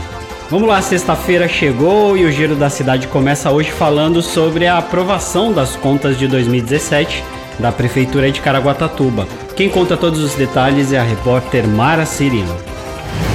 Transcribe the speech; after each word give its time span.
Vamos 0.50 0.68
lá, 0.68 0.82
sexta-feira 0.82 1.48
chegou 1.48 2.16
e 2.16 2.26
o 2.26 2.32
Giro 2.32 2.56
da 2.56 2.70
Cidade 2.70 3.08
começa 3.08 3.50
hoje 3.52 3.72
falando 3.72 4.22
sobre 4.22 4.68
a 4.68 4.78
aprovação 4.78 5.52
das 5.52 5.76
contas 5.76 6.18
de 6.18 6.28
2017 6.28 7.24
da 7.60 7.72
Prefeitura 7.72 8.32
de 8.32 8.42
Caraguatatuba. 8.42 9.28
Quem 9.56 9.70
conta 9.70 9.98
todos 9.98 10.24
os 10.24 10.34
detalhes 10.34 10.94
é 10.94 11.00
a 11.00 11.04
repórter 11.04 11.68
Mara 11.68 12.06
Cirino. 12.06 12.56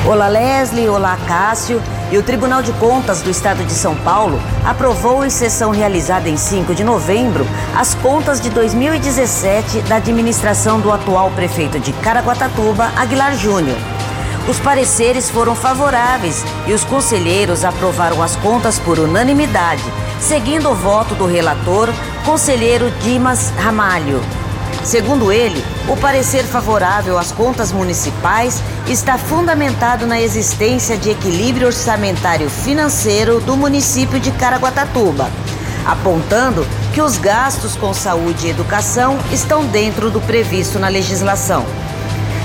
Olá 0.07 0.29
Leslie, 0.29 0.89
olá 0.89 1.17
Cássio. 1.27 1.81
E 2.13 2.19
o 2.19 2.23
Tribunal 2.23 2.63
de 2.63 2.73
Contas 2.75 3.23
do 3.23 3.31
Estado 3.31 3.65
de 3.65 3.73
São 3.73 3.95
Paulo 3.97 4.41
aprovou 4.65 5.25
em 5.25 5.31
sessão 5.31 5.71
realizada 5.71 6.29
em 6.29 6.37
5 6.37 6.75
de 6.75 6.85
novembro 6.85 7.47
as 7.75 7.95
contas 7.95 8.41
de 8.41 8.51
2017 8.51 9.81
da 9.83 9.97
administração 9.97 10.81
do 10.81 10.93
atual 10.93 11.31
prefeito 11.31 11.81
de 11.81 11.93
Caraguatatuba, 11.95 12.93
Aguilar 12.97 13.35
Júnior. 13.37 13.79
Os 14.47 14.61
pareceres 14.61 15.31
foram 15.31 15.57
favoráveis 15.57 16.45
e 16.67 16.75
os 16.75 16.85
conselheiros 16.85 17.65
aprovaram 17.65 18.23
as 18.23 18.37
contas 18.37 18.79
por 18.79 18.99
unanimidade, 18.99 19.83
seguindo 20.25 20.71
o 20.71 20.75
voto 20.75 21.15
do 21.15 21.27
relator, 21.27 21.91
conselheiro 22.25 22.91
Dimas 23.03 23.51
Ramalho. 23.59 24.23
Segundo 24.83 25.31
ele, 25.31 25.63
o 25.87 25.99
parecer 25.99 26.45
favorável 26.45 27.19
às 27.19 27.31
contas 27.31 27.71
municipais 27.73 28.63
está 28.89 29.19
fundamentado 29.19 30.07
na 30.07 30.19
existência 30.19 30.97
de 30.97 31.11
equilíbrio 31.11 31.67
orçamentário 31.67 32.49
financeiro 32.49 33.39
do 33.41 33.55
município 33.55 34.19
de 34.19 34.31
Caraguatatuba, 34.31 35.31
apontando 35.85 36.67
que 36.95 37.03
os 37.03 37.19
gastos 37.19 37.77
com 37.77 37.93
saúde 37.93 38.47
e 38.47 38.51
educação 38.51 39.19
estão 39.31 39.67
dentro 39.67 40.11
do 40.11 40.23
previsto 40.23 40.79
na 40.79 40.89
legislação. 40.89 41.67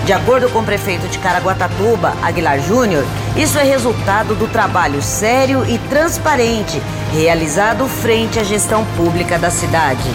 De 0.09 0.13
acordo 0.13 0.49
com 0.49 0.61
o 0.61 0.65
prefeito 0.65 1.07
de 1.07 1.19
Caraguatatuba, 1.19 2.15
Aguilar 2.23 2.59
Júnior, 2.59 3.05
isso 3.37 3.59
é 3.59 3.63
resultado 3.63 4.33
do 4.33 4.47
trabalho 4.47 5.03
sério 5.03 5.63
e 5.69 5.77
transparente 5.87 6.81
realizado 7.13 7.87
frente 7.87 8.39
à 8.39 8.43
gestão 8.43 8.83
pública 8.97 9.37
da 9.37 9.51
cidade. 9.51 10.09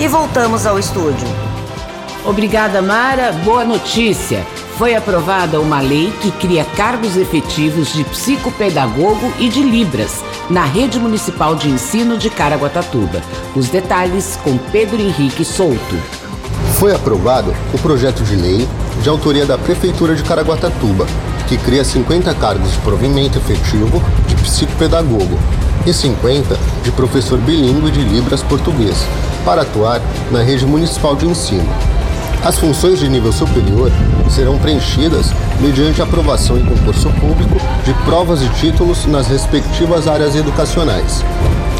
E 0.00 0.08
voltamos 0.08 0.66
ao 0.66 0.80
estúdio. 0.80 1.28
Obrigada, 2.26 2.82
Mara. 2.82 3.30
Boa 3.44 3.64
notícia. 3.64 4.44
Foi 4.76 4.96
aprovada 4.96 5.60
uma 5.60 5.80
lei 5.80 6.12
que 6.20 6.32
cria 6.32 6.64
cargos 6.64 7.16
efetivos 7.16 7.92
de 7.92 8.02
psicopedagogo 8.02 9.32
e 9.38 9.48
de 9.48 9.62
Libras 9.62 10.24
na 10.50 10.64
Rede 10.64 10.98
Municipal 10.98 11.54
de 11.54 11.68
Ensino 11.68 12.18
de 12.18 12.30
Caraguatatuba. 12.30 13.22
Os 13.54 13.68
detalhes 13.68 14.36
com 14.42 14.58
Pedro 14.72 15.00
Henrique 15.00 15.44
Souto. 15.44 16.02
Foi 16.80 16.92
aprovado 16.92 17.54
o 17.72 17.78
projeto 17.78 18.24
de 18.24 18.34
lei 18.34 18.68
de 19.02 19.08
autoria 19.08 19.46
da 19.46 19.56
Prefeitura 19.56 20.14
de 20.14 20.22
Caraguatatuba, 20.22 21.06
que 21.48 21.56
cria 21.56 21.84
50 21.84 22.34
cargos 22.34 22.70
de 22.70 22.78
provimento 22.78 23.38
efetivo 23.38 24.02
de 24.26 24.34
psicopedagogo 24.36 25.38
e 25.86 25.92
50 25.92 26.56
de 26.84 26.92
professor 26.92 27.38
bilíngue 27.38 27.90
de 27.90 28.02
Libras 28.02 28.42
português, 28.42 28.96
para 29.44 29.62
atuar 29.62 30.00
na 30.30 30.42
rede 30.42 30.66
municipal 30.66 31.16
de 31.16 31.26
ensino. 31.26 31.68
As 32.44 32.58
funções 32.58 32.98
de 32.98 33.08
nível 33.08 33.32
superior 33.32 33.90
serão 34.30 34.58
preenchidas 34.58 35.26
mediante 35.60 36.00
aprovação 36.00 36.58
em 36.58 36.64
concurso 36.64 37.10
público 37.20 37.56
de 37.84 37.92
provas 38.04 38.42
e 38.42 38.48
títulos 38.50 39.06
nas 39.06 39.26
respectivas 39.26 40.06
áreas 40.06 40.34
educacionais. 40.34 41.24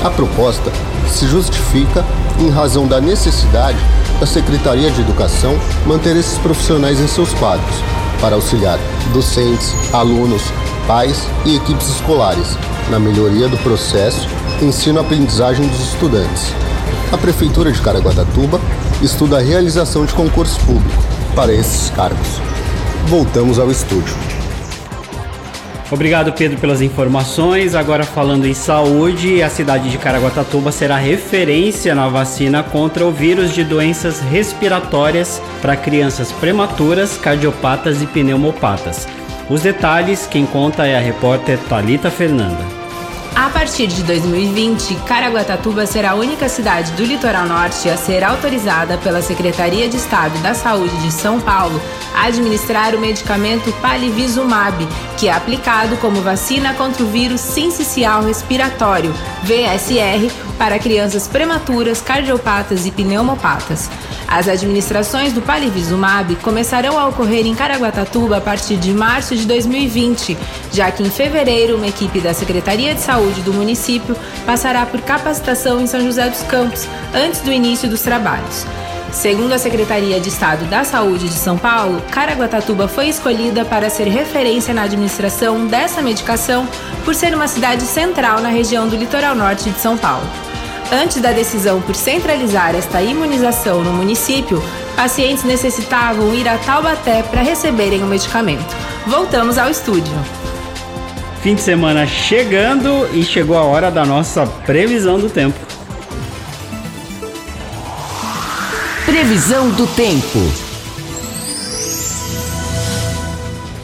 A 0.03 0.11
proposta 0.11 0.71
se 1.09 1.27
justifica 1.27 2.05
em 2.39 2.50
razão 2.50 2.87
da 2.87 3.00
necessidade 3.00 3.78
da 4.20 4.26
Secretaria 4.26 4.91
de 4.91 5.00
Educação 5.00 5.58
manter 5.86 6.14
esses 6.14 6.38
profissionais 6.38 7.00
em 7.00 7.08
seus 7.08 7.32
quadros, 7.34 7.75
para 8.20 8.34
auxiliar 8.34 8.78
docentes, 9.14 9.75
alunos, 9.92 10.42
pais 10.86 11.26
e 11.47 11.56
equipes 11.56 11.88
escolares 11.88 12.56
na 12.91 12.98
melhoria 12.98 13.48
do 13.48 13.56
processo 13.58 14.28
ensino-aprendizagem 14.60 15.66
dos 15.66 15.81
estudantes. 15.81 16.53
A 17.10 17.16
Prefeitura 17.16 17.72
de 17.72 17.81
Caraguatatuba 17.81 18.60
estuda 19.03 19.38
a 19.38 19.42
realização 19.42 20.04
de 20.04 20.12
concurso 20.12 20.60
público 20.60 21.02
para 21.34 21.52
esses 21.52 21.88
cargos. 21.91 22.41
Voltamos 23.06 23.58
ao 23.58 23.70
estúdio. 23.70 24.30
Obrigado, 25.91 26.33
Pedro, 26.33 26.59
pelas 26.59 26.81
informações. 26.81 27.75
Agora 27.75 28.05
falando 28.05 28.47
em 28.47 28.55
saúde, 28.55 29.43
a 29.43 29.51
cidade 29.51 29.91
de 29.91 29.99
Caraguatatuba 29.99 30.71
será 30.71 30.97
referência 30.97 31.95
na 31.95 32.09
vacina 32.09 32.62
contra 32.62 33.05
o 33.05 33.11
vírus 33.11 33.53
de 33.53 33.65
doenças 33.65 34.21
respiratórias 34.21 35.43
para 35.61 35.77
crianças 35.77 36.31
prematuras, 36.31 37.19
cardiopatas 37.19 38.00
e 38.03 38.06
pneumopatas. 38.06 39.09
Os 39.49 39.62
detalhes, 39.62 40.29
quem 40.31 40.47
conta 40.47 40.87
é 40.87 40.97
a 40.97 41.00
repórter 41.00 41.59
Talita 41.69 42.09
Fernanda. 42.09 42.80
A 43.41 43.49
partir 43.49 43.87
de 43.87 44.03
2020, 44.03 44.97
Caraguatatuba 45.06 45.87
será 45.87 46.11
a 46.11 46.15
única 46.15 46.47
cidade 46.47 46.93
do 46.93 47.03
litoral 47.03 47.47
norte 47.47 47.89
a 47.89 47.97
ser 47.97 48.23
autorizada 48.23 48.99
pela 48.99 49.23
Secretaria 49.23 49.89
de 49.89 49.97
Estado 49.97 50.39
da 50.43 50.53
Saúde 50.53 50.95
de 50.99 51.11
São 51.11 51.41
Paulo 51.41 51.81
a 52.15 52.27
administrar 52.27 52.95
o 52.95 53.00
medicamento 53.00 53.73
Palivizumab, 53.81 54.87
que 55.17 55.27
é 55.27 55.33
aplicado 55.33 55.97
como 55.97 56.21
vacina 56.21 56.75
contra 56.75 57.03
o 57.03 57.06
vírus 57.06 57.41
sincicial 57.41 58.23
respiratório, 58.23 59.11
VSR, 59.43 60.31
para 60.59 60.79
crianças 60.79 61.27
prematuras, 61.27 62.03
cardiopatas 62.03 62.84
e 62.84 62.91
pneumopatas. 62.91 63.89
As 64.29 64.47
administrações 64.47 65.33
do 65.33 65.43
Palivizumab 65.43 66.37
começarão 66.37 66.99
a 66.99 67.09
ocorrer 67.09 67.47
em 67.47 67.55
Caraguatatuba 67.55 68.37
a 68.37 68.41
partir 68.41 68.77
de 68.77 68.93
março 68.93 69.34
de 69.34 69.45
2020, 69.45 70.39
já 70.73 70.89
que 70.91 71.03
em 71.03 71.11
fevereiro 71.11 71.77
uma 71.77 71.89
equipe 71.89 72.21
da 72.21 72.33
Secretaria 72.33 72.95
de 72.95 73.00
Saúde 73.00 73.30
do 73.39 73.53
município 73.53 74.17
passará 74.45 74.85
por 74.85 75.01
capacitação 75.03 75.81
em 75.81 75.87
São 75.87 76.01
José 76.01 76.29
dos 76.29 76.43
Campos 76.43 76.89
antes 77.15 77.41
do 77.41 77.53
início 77.53 77.89
dos 77.89 78.03
trabalhos. 78.03 78.67
Segundo 79.13 79.53
a 79.53 79.59
Secretaria 79.59 80.21
de 80.21 80.29
Estado 80.29 80.65
da 80.67 80.85
Saúde 80.85 81.29
de 81.29 81.35
São 81.35 81.59
Paulo, 81.59 82.01
Caraguatatuba 82.11 82.87
foi 82.87 83.09
escolhida 83.09 83.65
para 83.65 83.91
ser 83.91 84.09
referência 84.09 84.73
na 84.73 84.83
administração 84.83 85.67
dessa 85.67 86.01
medicação 86.01 86.67
por 87.05 87.15
ser 87.15 87.35
uma 87.35 87.49
cidade 87.49 87.83
central 87.83 88.41
na 88.41 88.49
região 88.49 88.89
do 88.89 88.97
litoral 88.97 89.35
norte 89.35 89.69
de 89.69 89.79
São 89.79 89.97
Paulo. 89.99 90.27
Antes 90.93 91.21
da 91.21 91.33
decisão 91.33 91.81
por 91.81 91.95
centralizar 91.95 92.75
esta 92.75 93.01
imunização 93.01 93.83
no 93.83 93.93
município, 93.93 94.62
pacientes 94.97 95.45
necessitavam 95.45 96.35
ir 96.35 96.49
a 96.49 96.59
Taubaté 96.59 97.23
para 97.23 97.43
receberem 97.43 98.03
o 98.03 98.07
medicamento. 98.07 98.77
Voltamos 99.07 99.57
ao 99.57 99.71
estúdio. 99.71 100.40
Fim 101.43 101.55
de 101.55 101.62
semana 101.62 102.06
chegando 102.06 103.09
e 103.15 103.23
chegou 103.23 103.56
a 103.56 103.62
hora 103.62 103.91
da 103.91 104.05
nossa 104.05 104.47
previsão 104.47 105.19
do 105.19 105.31
tempo. 105.31 105.59
Previsão 109.06 109.70
do 109.70 109.87
tempo. 109.87 110.38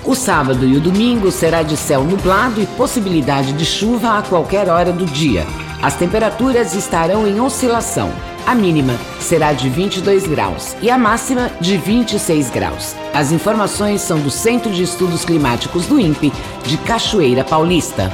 O 0.05 0.15
sábado 0.15 0.67
e 0.67 0.77
o 0.77 0.81
domingo 0.81 1.31
será 1.31 1.63
de 1.63 1.79
céu 1.79 2.05
nublado 2.05 2.61
e 2.61 2.67
possibilidade 2.67 3.55
de 3.55 3.65
chuva 3.65 4.19
a 4.19 4.23
qualquer 4.23 4.69
hora 4.69 4.93
do 4.93 5.07
dia. 5.07 5.47
As 5.83 5.97
temperaturas 5.97 6.75
estarão 6.75 7.27
em 7.27 7.41
oscilação. 7.41 8.13
A 8.47 8.55
mínima 8.55 8.95
será 9.19 9.53
de 9.53 9.69
22 9.69 10.29
graus 10.29 10.77
e 10.81 10.89
a 10.89 10.97
máxima 10.97 11.51
de 11.61 11.77
26 11.77 12.49
graus. 12.51 12.95
As 13.13 13.33
informações 13.33 14.01
são 14.01 14.21
do 14.21 14.31
Centro 14.31 14.71
de 14.71 14.85
Estudos 14.85 15.25
Climáticos 15.25 15.87
do 15.87 15.99
INPE 15.99 16.33
de 16.65 16.79
Cachoeira 16.79 17.43
Paulista. 17.43 18.09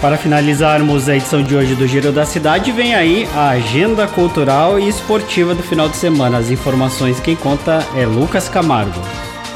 Para 0.00 0.16
finalizarmos 0.16 1.08
a 1.08 1.14
edição 1.14 1.40
de 1.40 1.54
hoje 1.54 1.76
do 1.76 1.86
Giro 1.86 2.10
da 2.10 2.26
Cidade, 2.26 2.72
vem 2.72 2.96
aí 2.96 3.28
a 3.32 3.50
agenda 3.50 4.08
cultural 4.08 4.76
e 4.76 4.88
esportiva 4.88 5.54
do 5.54 5.62
final 5.62 5.88
de 5.88 5.96
semana. 5.96 6.38
As 6.38 6.50
informações 6.50 7.20
quem 7.20 7.36
conta 7.36 7.86
é 7.94 8.04
Lucas 8.04 8.48
Camargo. 8.48 9.00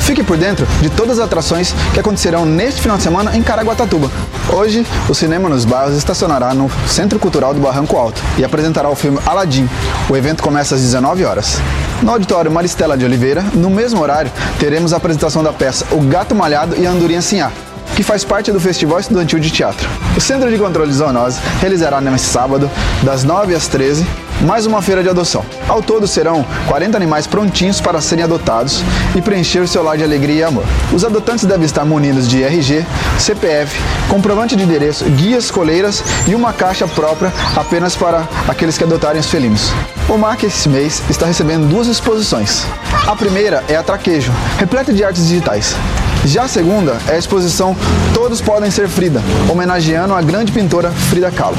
Fique 0.04 0.22
por 0.22 0.36
dentro 0.36 0.66
de 0.82 0.90
todas 0.90 1.18
as 1.18 1.24
atrações 1.24 1.74
que 1.94 1.98
acontecerão 1.98 2.44
neste 2.44 2.82
final 2.82 2.98
de 2.98 3.02
semana 3.02 3.34
em 3.34 3.42
Caraguatatuba. 3.42 4.10
Hoje, 4.52 4.86
o 5.08 5.14
Cinema 5.14 5.48
nos 5.48 5.64
Bairros 5.64 5.96
estacionará 5.96 6.52
no 6.52 6.70
Centro 6.86 7.18
Cultural 7.18 7.54
do 7.54 7.60
Barranco 7.60 7.96
Alto 7.96 8.22
e 8.36 8.44
apresentará 8.44 8.90
o 8.90 8.94
filme 8.94 9.18
Aladim. 9.24 9.66
O 10.10 10.14
evento 10.14 10.42
começa 10.42 10.74
às 10.74 10.82
19 10.82 11.24
horas. 11.24 11.58
No 12.02 12.12
auditório 12.12 12.50
Maristela 12.50 12.98
de 12.98 13.04
Oliveira, 13.06 13.42
no 13.54 13.70
mesmo 13.70 14.02
horário, 14.02 14.30
teremos 14.58 14.92
a 14.92 14.98
apresentação 14.98 15.42
da 15.42 15.54
peça 15.54 15.86
O 15.90 16.00
Gato 16.02 16.34
Malhado 16.34 16.76
e 16.78 16.86
a 16.86 16.90
Andorinha 16.90 17.22
Sinhá, 17.22 17.50
que 17.94 18.02
faz 18.02 18.24
parte 18.24 18.50
do 18.50 18.60
Festival 18.60 18.98
Estudantil 18.98 19.38
de 19.38 19.50
Teatro. 19.50 19.88
O 20.16 20.20
Centro 20.20 20.50
de 20.50 20.58
Controle 20.58 20.90
de 20.90 20.96
Zoonose 20.96 21.40
realizará 21.60 22.00
neste 22.00 22.26
sábado, 22.26 22.70
das 23.02 23.24
9 23.24 23.54
às 23.54 23.68
13, 23.68 24.04
mais 24.40 24.66
uma 24.66 24.82
feira 24.82 25.02
de 25.02 25.08
adoção. 25.08 25.44
Ao 25.68 25.80
todo 25.80 26.06
serão 26.06 26.44
40 26.66 26.96
animais 26.96 27.26
prontinhos 27.26 27.80
para 27.80 28.00
serem 28.00 28.24
adotados 28.24 28.82
e 29.14 29.22
preencher 29.22 29.60
o 29.60 29.68
seu 29.68 29.82
lar 29.82 29.96
de 29.96 30.02
alegria 30.02 30.34
e 30.34 30.42
amor. 30.42 30.64
Os 30.92 31.04
adotantes 31.04 31.44
devem 31.44 31.64
estar 31.64 31.84
munidos 31.84 32.28
de 32.28 32.42
RG, 32.42 32.84
CPF, 33.18 33.80
comprovante 34.08 34.56
de 34.56 34.64
endereço, 34.64 35.04
guias, 35.04 35.50
coleiras 35.50 36.02
e 36.26 36.34
uma 36.34 36.52
caixa 36.52 36.86
própria 36.88 37.32
apenas 37.56 37.94
para 37.94 38.26
aqueles 38.48 38.76
que 38.76 38.84
adotarem 38.84 39.20
os 39.20 39.30
felinos. 39.30 39.70
O 40.08 40.18
MAC 40.18 40.44
esse 40.44 40.68
mês 40.68 41.02
está 41.08 41.26
recebendo 41.26 41.68
duas 41.68 41.86
exposições. 41.86 42.64
A 43.06 43.14
primeira 43.14 43.62
é 43.68 43.76
a 43.76 43.82
Traquejo, 43.82 44.32
repleta 44.58 44.92
de 44.92 45.04
artes 45.04 45.26
digitais. 45.26 45.74
Já 46.24 46.44
a 46.44 46.48
segunda 46.48 46.96
é 47.06 47.12
a 47.12 47.18
exposição 47.18 47.76
Todos 48.14 48.40
Podem 48.40 48.70
Ser 48.70 48.88
Frida, 48.88 49.22
homenageando 49.48 50.14
a 50.14 50.22
grande 50.22 50.52
pintora 50.52 50.90
Frida 50.90 51.30
Kahlo. 51.30 51.56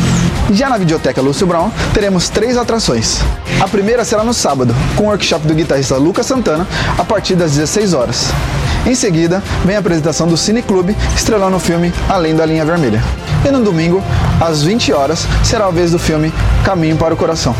Já 0.51 0.69
na 0.69 0.77
videoteca 0.77 1.21
Lúcio 1.21 1.45
Brown, 1.45 1.69
teremos 1.93 2.29
três 2.29 2.57
atrações. 2.57 3.19
A 3.59 3.67
primeira 3.67 4.03
será 4.03 4.23
no 4.23 4.33
sábado, 4.33 4.75
com 4.95 5.03
o 5.03 5.07
workshop 5.07 5.45
do 5.47 5.53
guitarrista 5.53 5.97
Lucas 5.97 6.25
Santana, 6.25 6.67
a 6.97 7.03
partir 7.03 7.35
das 7.35 7.51
16 7.51 7.93
horas. 7.93 8.27
Em 8.87 8.95
seguida, 8.95 9.41
vem 9.63 9.75
a 9.75 9.79
apresentação 9.79 10.27
do 10.27 10.35
Cine 10.35 10.63
Clube, 10.63 10.95
estrelando 11.15 11.57
o 11.57 11.59
filme 11.59 11.93
Além 12.09 12.35
da 12.35 12.45
Linha 12.45 12.65
Vermelha. 12.65 13.03
E 13.47 13.51
no 13.51 13.63
domingo, 13.63 14.03
às 14.41 14.63
20 14.63 14.91
horas, 14.93 15.27
será 15.43 15.67
a 15.67 15.71
vez 15.71 15.91
do 15.91 15.99
filme 15.99 16.33
Caminho 16.63 16.97
para 16.97 17.13
o 17.13 17.17
Coração. 17.17 17.55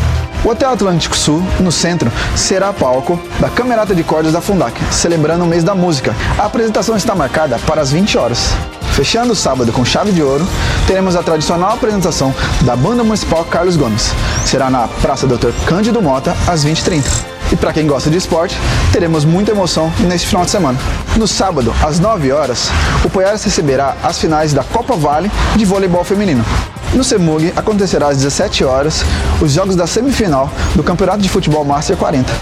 O 0.46 0.50
Hotel 0.50 0.70
Atlântico 0.70 1.16
Sul, 1.16 1.42
no 1.58 1.72
centro, 1.72 2.08
será 2.36 2.72
palco 2.72 3.20
da 3.40 3.50
Camerata 3.50 3.92
de 3.92 4.04
Cordas 4.04 4.32
da 4.32 4.40
Fundac, 4.40 4.80
celebrando 4.94 5.42
o 5.42 5.46
mês 5.46 5.64
da 5.64 5.74
música. 5.74 6.14
A 6.38 6.44
apresentação 6.44 6.96
está 6.96 7.16
marcada 7.16 7.58
para 7.66 7.80
as 7.80 7.90
20 7.90 8.16
horas. 8.16 8.52
Fechando 8.92 9.32
o 9.32 9.36
sábado 9.36 9.72
com 9.72 9.84
chave 9.84 10.12
de 10.12 10.22
ouro, 10.22 10.46
teremos 10.86 11.16
a 11.16 11.22
tradicional 11.24 11.72
apresentação 11.72 12.32
da 12.60 12.76
Banda 12.76 13.02
Municipal 13.02 13.44
Carlos 13.46 13.74
Gomes. 13.76 14.12
Será 14.44 14.70
na 14.70 14.86
Praça 14.86 15.26
Dr. 15.26 15.50
Cândido 15.66 16.00
Mota, 16.00 16.36
às 16.46 16.64
20h30. 16.64 17.02
E 17.50 17.56
para 17.56 17.72
quem 17.72 17.88
gosta 17.88 18.08
de 18.08 18.16
esporte, 18.16 18.56
teremos 18.92 19.24
muita 19.24 19.50
emoção 19.50 19.92
neste 19.98 20.28
final 20.28 20.44
de 20.44 20.52
semana. 20.52 20.78
No 21.16 21.26
sábado, 21.26 21.74
às 21.84 21.98
9 21.98 22.30
horas, 22.30 22.70
o 23.04 23.10
Poiares 23.10 23.42
receberá 23.42 23.96
as 24.00 24.20
finais 24.20 24.52
da 24.52 24.62
Copa 24.62 24.94
Vale 24.94 25.28
de 25.56 25.64
voleibol 25.64 26.04
feminino. 26.04 26.44
No 26.94 27.04
CEMUG 27.04 27.52
acontecerá 27.56 28.08
às 28.08 28.16
17 28.16 28.64
horas 28.64 29.04
os 29.40 29.52
jogos 29.52 29.76
da 29.76 29.86
semifinal 29.86 30.50
do 30.74 30.82
Campeonato 30.82 31.20
de 31.20 31.28
Futebol 31.28 31.64
Master 31.64 31.96
40. 31.96 32.32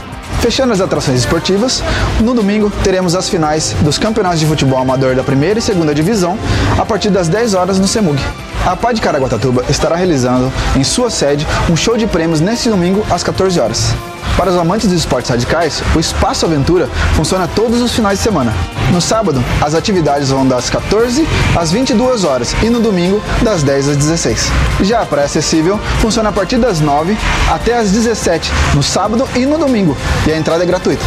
Fechando 0.41 0.73
as 0.73 0.81
atrações 0.81 1.21
esportivas, 1.21 1.83
no 2.21 2.35
domingo 2.35 2.71
teremos 2.83 3.15
as 3.15 3.29
finais 3.29 3.75
dos 3.81 3.99
campeonatos 3.99 4.41
de 4.41 4.47
futebol 4.47 4.79
amador 4.79 5.15
da 5.15 5.25
primeira 5.25 5.59
e 5.59 5.63
segunda 5.63 5.95
divisão 5.95 6.39
a 6.79 6.85
partir 6.85 7.09
das 7.11 7.29
10 7.29 7.55
horas 7.55 7.79
no 7.79 7.89
CEMUG. 7.89 8.21
A 8.67 8.77
PAI 8.77 8.95
de 8.95 9.01
Caraguatatuba 9.01 9.65
estará 9.69 9.97
realizando 9.97 10.53
em 10.77 10.85
sua 10.85 11.11
sede 11.11 11.47
um 11.71 11.77
show 11.77 11.97
de 11.97 12.07
prêmios 12.07 12.41
neste 12.41 12.69
domingo 12.69 13.05
às 13.11 13.23
14 13.23 13.59
horas. 13.59 13.95
Para 14.37 14.51
os 14.51 14.57
amantes 14.57 14.89
dos 14.89 14.99
esportes 14.99 15.31
radicais, 15.31 15.83
o 15.95 16.01
Espaço 16.01 16.45
Aventura 16.45 16.89
funciona 17.15 17.49
todos 17.49 17.81
os 17.81 17.93
finais 17.95 18.19
de 18.19 18.25
semana. 18.25 18.53
No 18.95 19.01
sábado, 19.01 19.45
as 19.61 19.75
atividades 19.75 20.31
vão 20.31 20.47
das 20.47 20.71
14 20.71 21.27
às 21.59 21.73
22 21.73 22.23
horas 22.23 22.55
e 22.63 22.71
no 22.71 22.79
domingo, 22.79 23.21
das 23.43 23.65
10 23.65 23.89
às 23.89 23.97
16. 23.97 24.53
Já 24.83 25.01
a 25.01 25.05
Praia 25.05 25.27
Acessível 25.27 25.81
funciona 25.99 26.29
a 26.29 26.33
partir 26.33 26.59
das 26.59 26.79
9 26.79 27.19
até 27.53 27.77
às 27.77 27.91
17, 27.91 28.53
no 28.73 28.85
sábado 28.85 29.29
e 29.35 29.47
no 29.47 29.59
domingo, 29.59 29.97
e 30.25 30.31
a 30.31 30.39
entrada 30.39 30.63
é 30.63 30.67
gratuita. 30.67 31.03